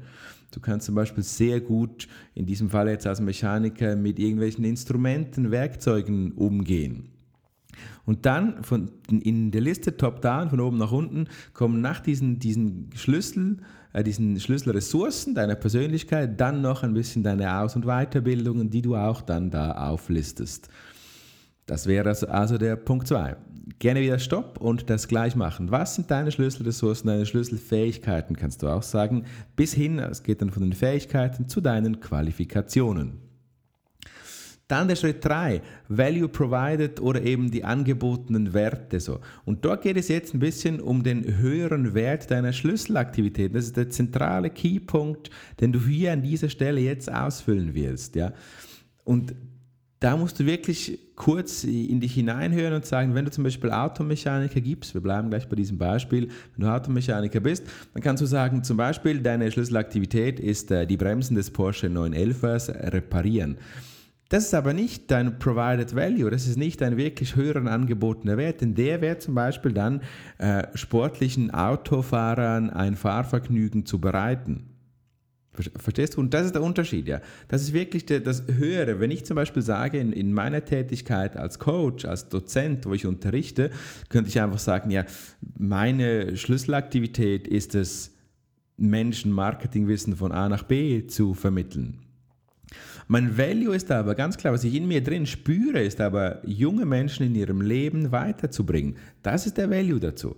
Du 0.50 0.60
kannst 0.60 0.84
zum 0.84 0.94
Beispiel 0.94 1.24
sehr 1.24 1.60
gut, 1.60 2.08
in 2.34 2.44
diesem 2.44 2.68
Fall 2.68 2.88
jetzt 2.88 3.06
als 3.06 3.20
Mechaniker, 3.20 3.96
mit 3.96 4.18
irgendwelchen 4.18 4.64
Instrumenten, 4.64 5.50
Werkzeugen 5.50 6.32
umgehen. 6.32 7.08
Und 8.06 8.24
dann 8.24 8.62
von, 8.62 8.90
in 9.10 9.50
der 9.50 9.60
Liste 9.60 9.96
top-down, 9.96 10.48
von 10.48 10.60
oben 10.60 10.78
nach 10.78 10.92
unten, 10.92 11.26
kommen 11.52 11.80
nach 11.80 12.00
diesen, 12.00 12.38
diesen 12.38 12.90
Schlüssel, 12.94 13.58
äh, 13.92 14.04
diesen 14.04 14.38
Schlüsselressourcen 14.38 15.34
deiner 15.34 15.56
Persönlichkeit, 15.56 16.40
dann 16.40 16.62
noch 16.62 16.84
ein 16.84 16.94
bisschen 16.94 17.24
deine 17.24 17.60
Aus- 17.60 17.74
und 17.74 17.84
Weiterbildungen, 17.84 18.70
die 18.70 18.80
du 18.80 18.96
auch 18.96 19.22
dann 19.22 19.50
da 19.50 19.72
auflistest. 19.90 20.68
Das 21.66 21.88
wäre 21.88 22.08
also, 22.08 22.28
also 22.28 22.58
der 22.58 22.76
Punkt 22.76 23.08
2. 23.08 23.36
Gerne 23.80 24.00
wieder 24.00 24.20
Stopp 24.20 24.60
und 24.60 24.88
das 24.88 25.08
gleich 25.08 25.34
machen. 25.34 25.72
Was 25.72 25.96
sind 25.96 26.08
deine 26.08 26.30
Schlüsselressourcen, 26.30 27.08
deine 27.08 27.26
Schlüsselfähigkeiten, 27.26 28.36
kannst 28.36 28.62
du 28.62 28.68
auch 28.68 28.84
sagen, 28.84 29.24
bis 29.56 29.74
hin, 29.74 29.98
es 29.98 30.22
geht 30.22 30.40
dann 30.40 30.50
von 30.50 30.62
den 30.62 30.72
Fähigkeiten 30.72 31.48
zu 31.48 31.60
deinen 31.60 31.98
Qualifikationen. 31.98 33.25
Dann 34.68 34.88
der 34.88 34.96
Schritt 34.96 35.24
3, 35.24 35.62
Value 35.88 36.28
Provided 36.28 37.00
oder 37.00 37.22
eben 37.22 37.52
die 37.52 37.62
angebotenen 37.62 38.52
Werte. 38.52 38.98
So. 38.98 39.20
Und 39.44 39.64
dort 39.64 39.82
geht 39.82 39.96
es 39.96 40.08
jetzt 40.08 40.34
ein 40.34 40.40
bisschen 40.40 40.80
um 40.80 41.04
den 41.04 41.38
höheren 41.38 41.94
Wert 41.94 42.30
deiner 42.32 42.52
Schlüsselaktivitäten. 42.52 43.54
Das 43.54 43.66
ist 43.66 43.76
der 43.76 43.90
zentrale 43.90 44.50
Keypunkt, 44.50 45.30
den 45.60 45.72
du 45.72 45.80
hier 45.80 46.12
an 46.12 46.22
dieser 46.22 46.48
Stelle 46.48 46.80
jetzt 46.80 47.12
ausfüllen 47.12 47.74
willst. 47.74 48.16
Ja. 48.16 48.32
Und 49.04 49.36
da 50.00 50.16
musst 50.16 50.40
du 50.40 50.46
wirklich 50.46 50.98
kurz 51.14 51.64
in 51.64 52.00
dich 52.00 52.14
hineinhören 52.14 52.74
und 52.74 52.84
sagen, 52.84 53.14
wenn 53.14 53.24
du 53.24 53.30
zum 53.30 53.44
Beispiel 53.44 53.70
Automechaniker 53.70 54.60
gibst, 54.60 54.94
wir 54.94 55.00
bleiben 55.00 55.30
gleich 55.30 55.48
bei 55.48 55.56
diesem 55.56 55.78
Beispiel, 55.78 56.28
wenn 56.54 56.66
du 56.66 56.72
Automechaniker 56.72 57.40
bist, 57.40 57.64
dann 57.94 58.02
kannst 58.02 58.20
du 58.20 58.26
sagen, 58.26 58.62
zum 58.62 58.76
Beispiel 58.76 59.20
deine 59.20 59.50
Schlüsselaktivität 59.50 60.38
ist 60.38 60.70
äh, 60.70 60.86
die 60.86 60.96
Bremsen 60.96 61.34
des 61.34 61.50
Porsche 61.50 61.86
911ers 61.86 62.92
reparieren. 62.92 63.56
Das 64.28 64.44
ist 64.44 64.54
aber 64.54 64.72
nicht 64.72 65.10
dein 65.10 65.38
Provided 65.38 65.94
Value, 65.94 66.30
das 66.30 66.48
ist 66.48 66.56
nicht 66.56 66.80
dein 66.80 66.96
wirklich 66.96 67.36
höheren 67.36 67.68
angebotener 67.68 68.36
Wert, 68.36 68.60
denn 68.60 68.74
der 68.74 69.00
wäre 69.00 69.18
zum 69.18 69.36
Beispiel 69.36 69.72
dann 69.72 70.00
äh, 70.38 70.66
sportlichen 70.74 71.52
Autofahrern 71.52 72.70
ein 72.70 72.96
Fahrvergnügen 72.96 73.86
zu 73.86 74.00
bereiten. 74.00 74.70
Verstehst 75.76 76.16
du? 76.16 76.20
Und 76.20 76.34
das 76.34 76.46
ist 76.46 76.54
der 76.54 76.62
Unterschied, 76.62 77.08
ja. 77.08 77.20
Das 77.48 77.62
ist 77.62 77.72
wirklich 77.72 78.04
der, 78.04 78.20
das 78.20 78.44
Höhere. 78.46 79.00
Wenn 79.00 79.10
ich 79.10 79.24
zum 79.24 79.36
Beispiel 79.36 79.62
sage, 79.62 79.98
in, 79.98 80.12
in 80.12 80.32
meiner 80.32 80.64
Tätigkeit 80.64 81.36
als 81.36 81.58
Coach, 81.58 82.04
als 82.04 82.28
Dozent, 82.28 82.84
wo 82.84 82.92
ich 82.92 83.06
unterrichte, 83.06 83.70
könnte 84.10 84.28
ich 84.28 84.40
einfach 84.40 84.58
sagen, 84.58 84.90
ja, 84.90 85.04
meine 85.56 86.36
Schlüsselaktivität 86.36 87.48
ist 87.48 87.74
es, 87.74 88.12
Menschen 88.76 89.32
Marketingwissen 89.32 90.16
von 90.16 90.32
A 90.32 90.50
nach 90.50 90.64
B 90.64 91.06
zu 91.06 91.32
vermitteln. 91.32 92.05
Mein 93.08 93.38
Value 93.38 93.74
ist 93.74 93.90
aber 93.92 94.16
ganz 94.16 94.36
klar, 94.36 94.52
was 94.52 94.64
ich 94.64 94.74
in 94.74 94.88
mir 94.88 95.02
drin 95.02 95.26
spüre, 95.26 95.80
ist 95.80 96.00
aber, 96.00 96.40
junge 96.44 96.86
Menschen 96.86 97.24
in 97.26 97.34
ihrem 97.36 97.60
Leben 97.60 98.10
weiterzubringen. 98.10 98.96
Das 99.22 99.46
ist 99.46 99.56
der 99.58 99.70
Value 99.70 100.00
dazu. 100.00 100.36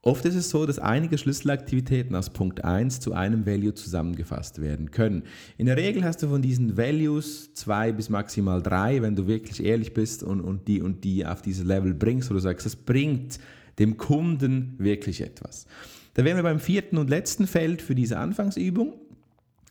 Oft 0.00 0.24
ist 0.24 0.36
es 0.36 0.50
so, 0.50 0.64
dass 0.64 0.78
einige 0.78 1.18
Schlüsselaktivitäten 1.18 2.14
aus 2.14 2.30
Punkt 2.30 2.64
1 2.64 3.00
zu 3.00 3.14
einem 3.14 3.46
Value 3.46 3.74
zusammengefasst 3.74 4.60
werden 4.60 4.92
können. 4.92 5.24
In 5.56 5.66
der 5.66 5.76
Regel 5.76 6.04
hast 6.04 6.22
du 6.22 6.28
von 6.28 6.40
diesen 6.40 6.76
Values 6.76 7.52
zwei 7.54 7.90
bis 7.90 8.08
maximal 8.08 8.62
drei, 8.62 9.02
wenn 9.02 9.16
du 9.16 9.26
wirklich 9.26 9.64
ehrlich 9.64 9.94
bist 9.94 10.22
und, 10.22 10.40
und, 10.40 10.68
die, 10.68 10.80
und 10.80 11.02
die 11.02 11.26
auf 11.26 11.42
dieses 11.42 11.64
Level 11.64 11.94
bringst, 11.94 12.30
du 12.30 12.38
sagst, 12.38 12.64
das 12.64 12.76
bringt 12.76 13.40
dem 13.80 13.96
Kunden 13.96 14.76
wirklich 14.78 15.20
etwas. 15.20 15.66
Da 16.14 16.24
wären 16.24 16.36
wir 16.36 16.44
beim 16.44 16.60
vierten 16.60 16.96
und 16.96 17.10
letzten 17.10 17.48
Feld 17.48 17.82
für 17.82 17.96
diese 17.96 18.18
Anfangsübung. 18.18 18.94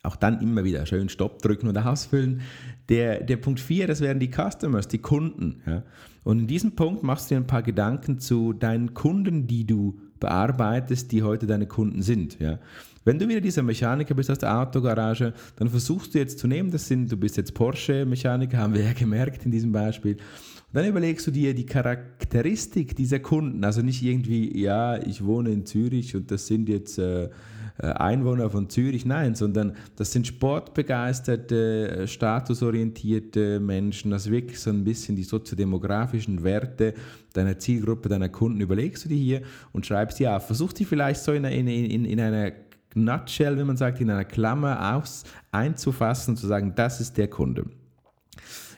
Auch 0.07 0.15
dann 0.15 0.39
immer 0.39 0.63
wieder 0.63 0.85
schön 0.85 1.09
Stopp 1.09 1.41
drücken 1.41 1.67
und 1.67 1.77
ausfüllen. 1.77 2.39
Der, 2.87 3.21
der 3.21 3.35
Punkt 3.35 3.59
4, 3.59 3.87
das 3.87 3.99
wären 3.99 4.19
die 4.19 4.31
Customers, 4.31 4.87
die 4.87 4.99
Kunden. 4.99 5.61
Ja. 5.65 5.83
Und 6.23 6.39
in 6.39 6.47
diesem 6.47 6.71
Punkt 6.75 7.03
machst 7.03 7.29
du 7.29 7.35
dir 7.35 7.41
ein 7.41 7.47
paar 7.47 7.61
Gedanken 7.61 8.17
zu 8.17 8.53
deinen 8.53 8.93
Kunden, 8.93 9.47
die 9.47 9.67
du 9.67 9.99
bearbeitest, 10.21 11.11
die 11.11 11.23
heute 11.23 11.45
deine 11.45 11.67
Kunden 11.67 12.01
sind. 12.01 12.39
Ja. 12.39 12.59
Wenn 13.03 13.19
du 13.19 13.27
wieder 13.27 13.41
dieser 13.41 13.63
Mechaniker 13.63 14.15
bist 14.15 14.31
aus 14.31 14.37
der 14.37 14.57
Autogarage, 14.57 15.33
dann 15.57 15.69
versuchst 15.69 16.15
du 16.15 16.19
jetzt 16.19 16.39
zu 16.39 16.47
nehmen, 16.47 16.71
das 16.71 16.87
sind, 16.87 17.11
du 17.11 17.17
bist 17.17 17.35
jetzt 17.35 17.53
Porsche-Mechaniker, 17.53 18.57
haben 18.57 18.75
wir 18.75 18.83
ja 18.83 18.93
gemerkt 18.93 19.43
in 19.43 19.51
diesem 19.51 19.73
Beispiel. 19.73 20.13
Und 20.13 20.73
dann 20.73 20.85
überlegst 20.85 21.27
du 21.27 21.31
dir 21.31 21.53
die 21.53 21.65
Charakteristik 21.65 22.95
dieser 22.95 23.19
Kunden, 23.19 23.65
also 23.65 23.81
nicht 23.81 24.01
irgendwie, 24.03 24.57
ja, 24.57 24.97
ich 25.01 25.25
wohne 25.25 25.49
in 25.49 25.65
Zürich 25.65 26.15
und 26.15 26.31
das 26.31 26.47
sind 26.47 26.69
jetzt 26.69 26.97
äh, 26.97 27.29
Einwohner 27.83 28.49
von 28.49 28.69
Zürich, 28.69 29.05
nein, 29.05 29.35
sondern 29.35 29.73
das 29.95 30.11
sind 30.11 30.25
sportbegeisterte, 30.25 31.89
äh, 31.89 32.07
statusorientierte 32.07 33.59
Menschen, 33.59 34.13
also 34.13 34.31
wirklich 34.31 34.59
so 34.59 34.69
ein 34.71 34.83
bisschen 34.83 35.15
die 35.15 35.23
soziodemografischen 35.23 36.43
Werte 36.43 36.95
deiner 37.33 37.59
Zielgruppe, 37.59 38.09
deiner 38.09 38.29
Kunden 38.29 38.61
überlegst 38.61 39.05
du 39.05 39.09
dir 39.09 39.17
hier 39.17 39.41
und 39.73 39.85
schreibst 39.85 40.19
die 40.19 40.27
auf. 40.27 40.47
Versuch 40.47 40.73
die 40.73 40.85
vielleicht 40.85 41.21
so 41.21 41.33
in, 41.33 41.43
in, 41.45 41.67
in, 41.67 42.05
in 42.05 42.19
einer 42.19 42.51
Nutshell, 42.95 43.57
wenn 43.57 43.67
man 43.67 43.77
sagt, 43.77 44.01
in 44.01 44.09
einer 44.09 44.25
Klammer 44.25 44.95
aus, 44.95 45.23
einzufassen 45.51 46.33
und 46.33 46.37
zu 46.37 46.47
sagen, 46.47 46.73
das 46.75 46.99
ist 46.99 47.17
der 47.17 47.27
Kunde. 47.27 47.65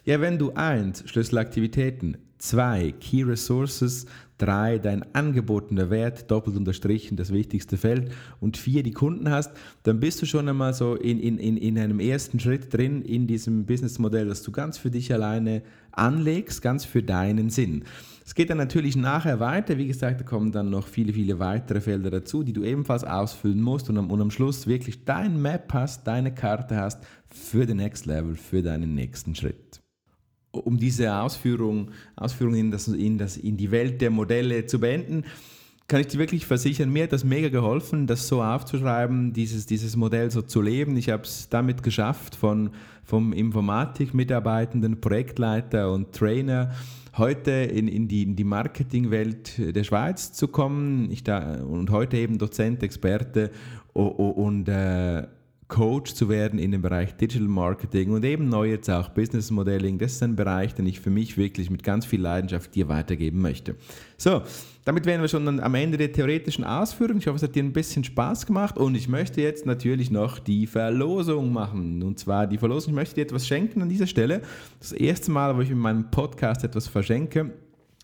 Ja, 0.04 0.20
wenn 0.22 0.38
du 0.38 0.52
eins 0.54 1.04
Schlüsselaktivitäten, 1.10 2.18
zwei 2.38 2.94
Key 3.00 3.24
Resources, 3.24 4.06
3 4.40 4.80
dein 4.80 5.14
angebotener 5.14 5.90
Wert, 5.90 6.32
doppelt 6.32 6.58
unterstrichen, 6.58 7.16
das 7.18 7.32
wichtigste 7.32 7.78
Feld 7.78 8.12
und 8.40 8.58
4 8.58 8.84
die 8.84 8.92
Kunden 8.92 9.30
hast, 9.30 9.52
dann 9.84 10.00
bist 10.00 10.22
du 10.22 10.26
schon 10.26 10.50
einmal 10.50 10.74
so 10.74 10.96
in, 10.96 11.20
in, 11.20 11.38
in, 11.38 11.58
in 11.58 11.78
einem 11.78 12.00
ersten 12.00 12.40
Schritt 12.40 12.74
drin 12.74 13.02
in 13.02 13.28
diesem 13.28 13.66
Businessmodell, 13.66 14.28
das 14.28 14.42
du 14.42 14.52
ganz 14.52 14.78
für 14.78 14.90
dich 14.90 15.14
alleine 15.14 15.62
anlegst, 15.92 16.62
ganz 16.62 16.86
für 16.86 17.04
deinen 17.04 17.50
Sinn. 17.50 17.84
Es 18.26 18.36
geht 18.36 18.50
dann 18.50 18.58
natürlich 18.58 18.96
nachher 18.96 19.40
weiter. 19.40 19.78
Wie 19.78 19.88
gesagt, 19.88 20.22
da 20.22 20.24
kommen 20.24 20.52
dann 20.52 20.70
noch 20.70 20.88
viele, 20.88 21.14
viele 21.14 21.40
weitere 21.40 21.82
Felder 21.82 22.12
dazu, 22.12 22.44
die 22.44 22.54
du 22.54 22.64
ebenfalls 22.64 23.04
ausfüllen 23.04 23.62
musst 23.62 23.90
und 23.90 23.98
am, 23.98 24.12
und 24.12 24.22
am 24.22 24.32
Schluss 24.32 24.68
wirklich 24.68 25.04
dein 25.06 25.42
Map 25.42 25.74
hast, 25.74 26.06
deine 26.08 26.34
Karte 26.34 26.78
hast 26.78 27.04
für 27.30 27.66
den 27.66 27.78
Next 27.78 28.06
Level, 28.06 28.36
für 28.36 28.62
deinen 28.62 28.94
nächsten 28.94 29.36
Schritt 29.36 29.82
um 30.52 30.78
diese 30.78 31.14
Ausführung, 31.14 31.92
Ausführung 32.16 32.56
in, 32.56 32.72
das, 32.72 32.88
in, 32.88 33.18
das, 33.18 33.38
in 33.38 33.58
die 33.58 33.72
Welt 33.72 34.02
der 34.02 34.10
Modelle 34.10 34.66
zu 34.66 34.80
beenden, 34.80 35.24
kann 35.88 36.02
ich 36.02 36.08
dir 36.08 36.20
wirklich 36.20 36.46
versichern, 36.46 36.92
mir 36.92 37.04
hat 37.04 37.14
das 37.14 37.24
mega 37.24 37.50
geholfen, 37.50 38.06
das 38.06 38.28
so 38.28 38.44
aufzuschreiben, 38.44 39.34
dieses, 39.34 39.66
dieses 39.66 39.96
Modell 39.96 40.30
so 40.30 40.44
zu 40.44 40.62
leben. 40.62 40.96
Ich 40.98 41.10
habe 41.10 41.24
es 41.24 41.50
damit 41.50 41.82
geschafft, 41.82 42.36
von, 42.36 42.70
vom 43.04 43.34
Informatik-Mitarbeitenden, 43.34 45.02
Projektleiter 45.02 45.92
und 45.92 46.14
Trainer 46.14 46.72
heute 47.18 47.52
in, 47.52 47.88
in 47.88 48.08
die, 48.08 48.22
in 48.22 48.36
die 48.36 48.44
Marketingwelt 48.44 49.76
der 49.76 49.84
Schweiz 49.84 50.32
zu 50.32 50.48
kommen. 50.48 51.10
Ich 51.12 51.24
da, 51.24 51.56
und 51.64 51.90
heute 51.90 52.18
eben 52.18 52.38
Dozent, 52.38 52.84
Experte 52.84 53.50
und, 53.94 54.12
und 54.12 54.70
äh, 54.70 55.28
Coach 55.70 56.16
zu 56.16 56.30
werden 56.30 56.60
in 56.60 56.72
dem 56.72 56.82
Bereich 56.82 57.16
Digital 57.16 57.48
Marketing 57.48 58.10
und 58.12 58.26
eben 58.26 58.50
neu 58.50 58.72
jetzt 58.72 58.90
auch 58.90 59.10
Business 59.10 59.52
Modeling. 59.52 60.00
Das 60.00 60.14
ist 60.14 60.24
ein 60.24 60.36
Bereich, 60.36 60.74
den 60.74 60.88
ich 60.88 61.00
für 61.00 61.12
mich 61.12 61.38
wirklich 61.38 61.70
mit 61.70 61.84
ganz 61.84 62.06
viel 62.06 62.20
Leidenschaft 62.20 62.74
dir 62.74 62.90
weitergeben 62.90 63.40
möchte. 63.42 63.76
So, 64.18 64.42
damit 64.84 65.06
wären 65.06 65.22
wir 65.22 65.28
schon 65.28 65.60
am 65.60 65.76
Ende 65.76 65.98
der 65.98 66.12
theoretischen 66.12 66.64
Ausführung. 66.64 67.20
Ich 67.20 67.28
hoffe, 67.28 67.38
es 67.38 67.44
hat 67.44 67.56
dir 67.56 67.64
ein 67.64 67.72
bisschen 67.72 68.04
Spaß 68.04 68.48
gemacht 68.48 68.78
und 68.78 68.96
ich 68.96 69.08
möchte 69.08 69.42
jetzt 69.42 69.68
natürlich 69.68 70.10
noch 70.10 70.40
die 70.40 70.66
Verlosung 70.66 71.54
machen. 71.54 72.02
Und 72.02 72.18
zwar 72.18 72.48
die 72.48 72.58
Verlosung, 72.58 72.94
ich 72.94 72.96
möchte 72.96 73.16
dir 73.16 73.22
etwas 73.22 73.48
schenken 73.48 73.84
an 73.84 73.90
dieser 73.90 74.08
Stelle. 74.08 74.42
Das 74.80 74.92
erste 74.92 75.30
Mal, 75.30 75.56
wo 75.56 75.62
ich 75.62 75.70
in 75.70 75.78
meinem 75.78 76.10
Podcast 76.10 76.64
etwas 76.64 76.88
verschenke. 76.88 77.54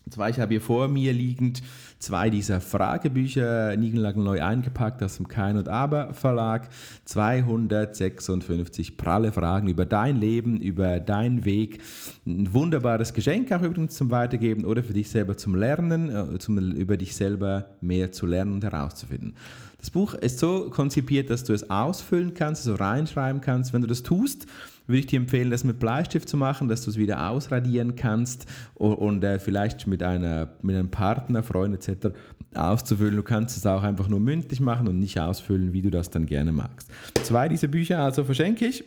Und 0.06 0.12
zwar, 0.12 0.30
ich 0.30 0.38
habe 0.38 0.54
hier 0.54 0.60
vor 0.60 0.86
mir 0.86 1.12
liegend 1.12 1.64
zwei 1.98 2.30
dieser 2.30 2.60
Fragebücher, 2.60 3.76
neu 3.76 4.42
eingepackt 4.42 5.02
aus 5.02 5.16
dem 5.16 5.28
Kein 5.28 5.56
und 5.56 5.68
Aber 5.68 6.14
Verlag. 6.14 6.68
256 7.04 8.96
pralle 8.96 9.32
Fragen 9.32 9.68
über 9.68 9.86
dein 9.86 10.16
Leben, 10.16 10.60
über 10.60 11.00
deinen 11.00 11.44
Weg. 11.44 11.80
Ein 12.26 12.52
wunderbares 12.52 13.12
Geschenk 13.14 13.52
auch 13.52 13.62
übrigens 13.62 13.94
zum 13.94 14.10
Weitergeben 14.10 14.64
oder 14.64 14.82
für 14.82 14.92
dich 14.92 15.10
selber 15.10 15.36
zum 15.36 15.54
Lernen, 15.54 16.34
äh, 16.34 16.38
zum, 16.38 16.58
über 16.58 16.96
dich 16.96 17.14
selber 17.14 17.66
mehr 17.80 18.12
zu 18.12 18.26
lernen 18.26 18.52
und 18.52 18.64
herauszufinden. 18.64 19.34
Das 19.78 19.90
Buch 19.90 20.14
ist 20.14 20.38
so 20.38 20.70
konzipiert, 20.70 21.30
dass 21.30 21.44
du 21.44 21.52
es 21.52 21.70
ausfüllen 21.70 22.34
kannst, 22.34 22.64
so 22.64 22.74
reinschreiben 22.74 23.40
kannst. 23.40 23.72
Wenn 23.72 23.82
du 23.82 23.86
das 23.86 24.02
tust, 24.02 24.46
würde 24.86 24.98
ich 25.00 25.06
dir 25.06 25.18
empfehlen, 25.18 25.50
das 25.50 25.64
mit 25.64 25.78
Bleistift 25.78 26.28
zu 26.28 26.36
machen, 26.36 26.68
dass 26.68 26.82
du 26.82 26.90
es 26.90 26.96
wieder 26.96 27.28
ausradieren 27.30 27.96
kannst 27.96 28.46
und, 28.74 28.94
und 28.94 29.24
äh, 29.24 29.38
vielleicht 29.38 29.86
mit, 29.86 30.02
einer, 30.02 30.48
mit 30.62 30.76
einem 30.76 30.90
Partner, 30.90 31.42
Freund 31.42 31.74
etc. 31.74 32.16
auszufüllen. 32.54 33.16
Du 33.16 33.22
kannst 33.22 33.56
es 33.56 33.66
auch 33.66 33.82
einfach 33.82 34.08
nur 34.08 34.20
mündlich 34.20 34.60
machen 34.60 34.88
und 34.88 34.98
nicht 34.98 35.18
ausfüllen, 35.20 35.72
wie 35.72 35.82
du 35.82 35.90
das 35.90 36.10
dann 36.10 36.26
gerne 36.26 36.52
magst. 36.52 36.90
Zwei 37.22 37.48
dieser 37.48 37.68
Bücher 37.68 38.00
also 38.00 38.24
verschenke 38.24 38.66
ich. 38.66 38.84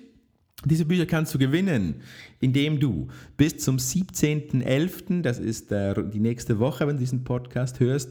Diese 0.66 0.84
Bücher 0.84 1.06
kannst 1.06 1.34
du 1.34 1.39
gewinnen, 1.39 2.01
indem 2.42 2.82
du 2.82 3.08
bis 3.38 3.60
zum 3.60 3.78
17.11., 3.78 5.22
das 5.22 5.39
ist 5.39 5.72
äh, 5.72 5.94
die 6.10 6.20
nächste 6.20 6.60
Woche, 6.60 6.86
wenn 6.86 6.98
du 6.98 7.00
diesen 7.00 7.24
Podcast 7.24 7.80
hörst, 7.80 8.10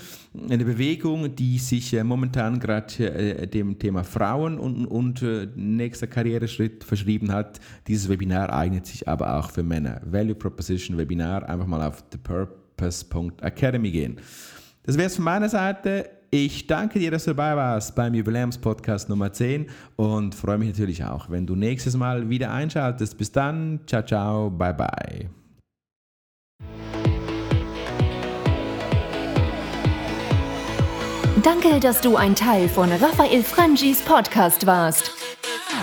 eine 0.49 0.65
Bewegung, 0.65 1.35
die 1.35 1.59
sich 1.59 1.93
äh, 1.93 2.05
momentan 2.05 2.61
gerade 2.61 3.05
äh, 3.05 3.49
dem 3.49 3.81
Thema 3.81 4.05
Frauen 4.05 4.59
und, 4.59 4.87
und 4.87 5.23
äh, 5.23 5.49
nächster 5.57 6.07
Karriereschritt 6.07 6.85
verschrieben 6.85 7.33
hat. 7.33 7.59
Dieses 7.89 8.09
Webinar 8.09 8.53
eignet 8.53 8.87
sich 8.87 9.09
aber 9.09 9.39
auch 9.39 9.51
für 9.51 9.65
Männer. 9.65 10.01
Value 10.05 10.37
Proposition 10.37 10.97
Webinar, 10.97 11.49
einfach 11.49 11.67
mal 11.67 11.85
auf 11.85 12.05
thepurpose.academy 12.11 13.91
gehen. 13.91 14.21
Das 14.89 14.97
wäre 14.97 15.09
es 15.09 15.17
von 15.17 15.27
meiner 15.27 15.51
Seite. 15.51 16.09
Ich 16.31 16.67
danke 16.67 16.99
dir, 16.99 17.11
dass 17.11 17.25
du 17.25 17.35
dabei 17.35 17.55
warst 17.55 17.95
beim 17.95 18.15
Jubiläumspodcast 18.15 19.11
Nummer 19.11 19.31
10 19.31 19.67
und 19.97 20.35
freue 20.35 20.57
mich 20.57 20.69
natürlich 20.69 21.05
auch, 21.05 21.29
wenn 21.29 21.47
du 21.47 21.55
nächstes 21.55 21.95
Mal 21.95 22.31
wieder 22.31 22.53
einschaltest. 22.53 23.19
Bis 23.19 23.31
dann, 23.31 23.81
ciao, 23.87 24.03
ciao, 24.03 24.49
bye, 24.49 24.73
bye. 24.73 25.29
Danke, 31.43 31.81
dass 31.81 32.01
du 32.01 32.17
ein 32.17 32.35
Teil 32.35 32.67
von 32.67 32.91
Raphael 32.91 33.43
Frangis 33.43 34.01
Podcast 34.01 34.65
warst. 34.65 35.18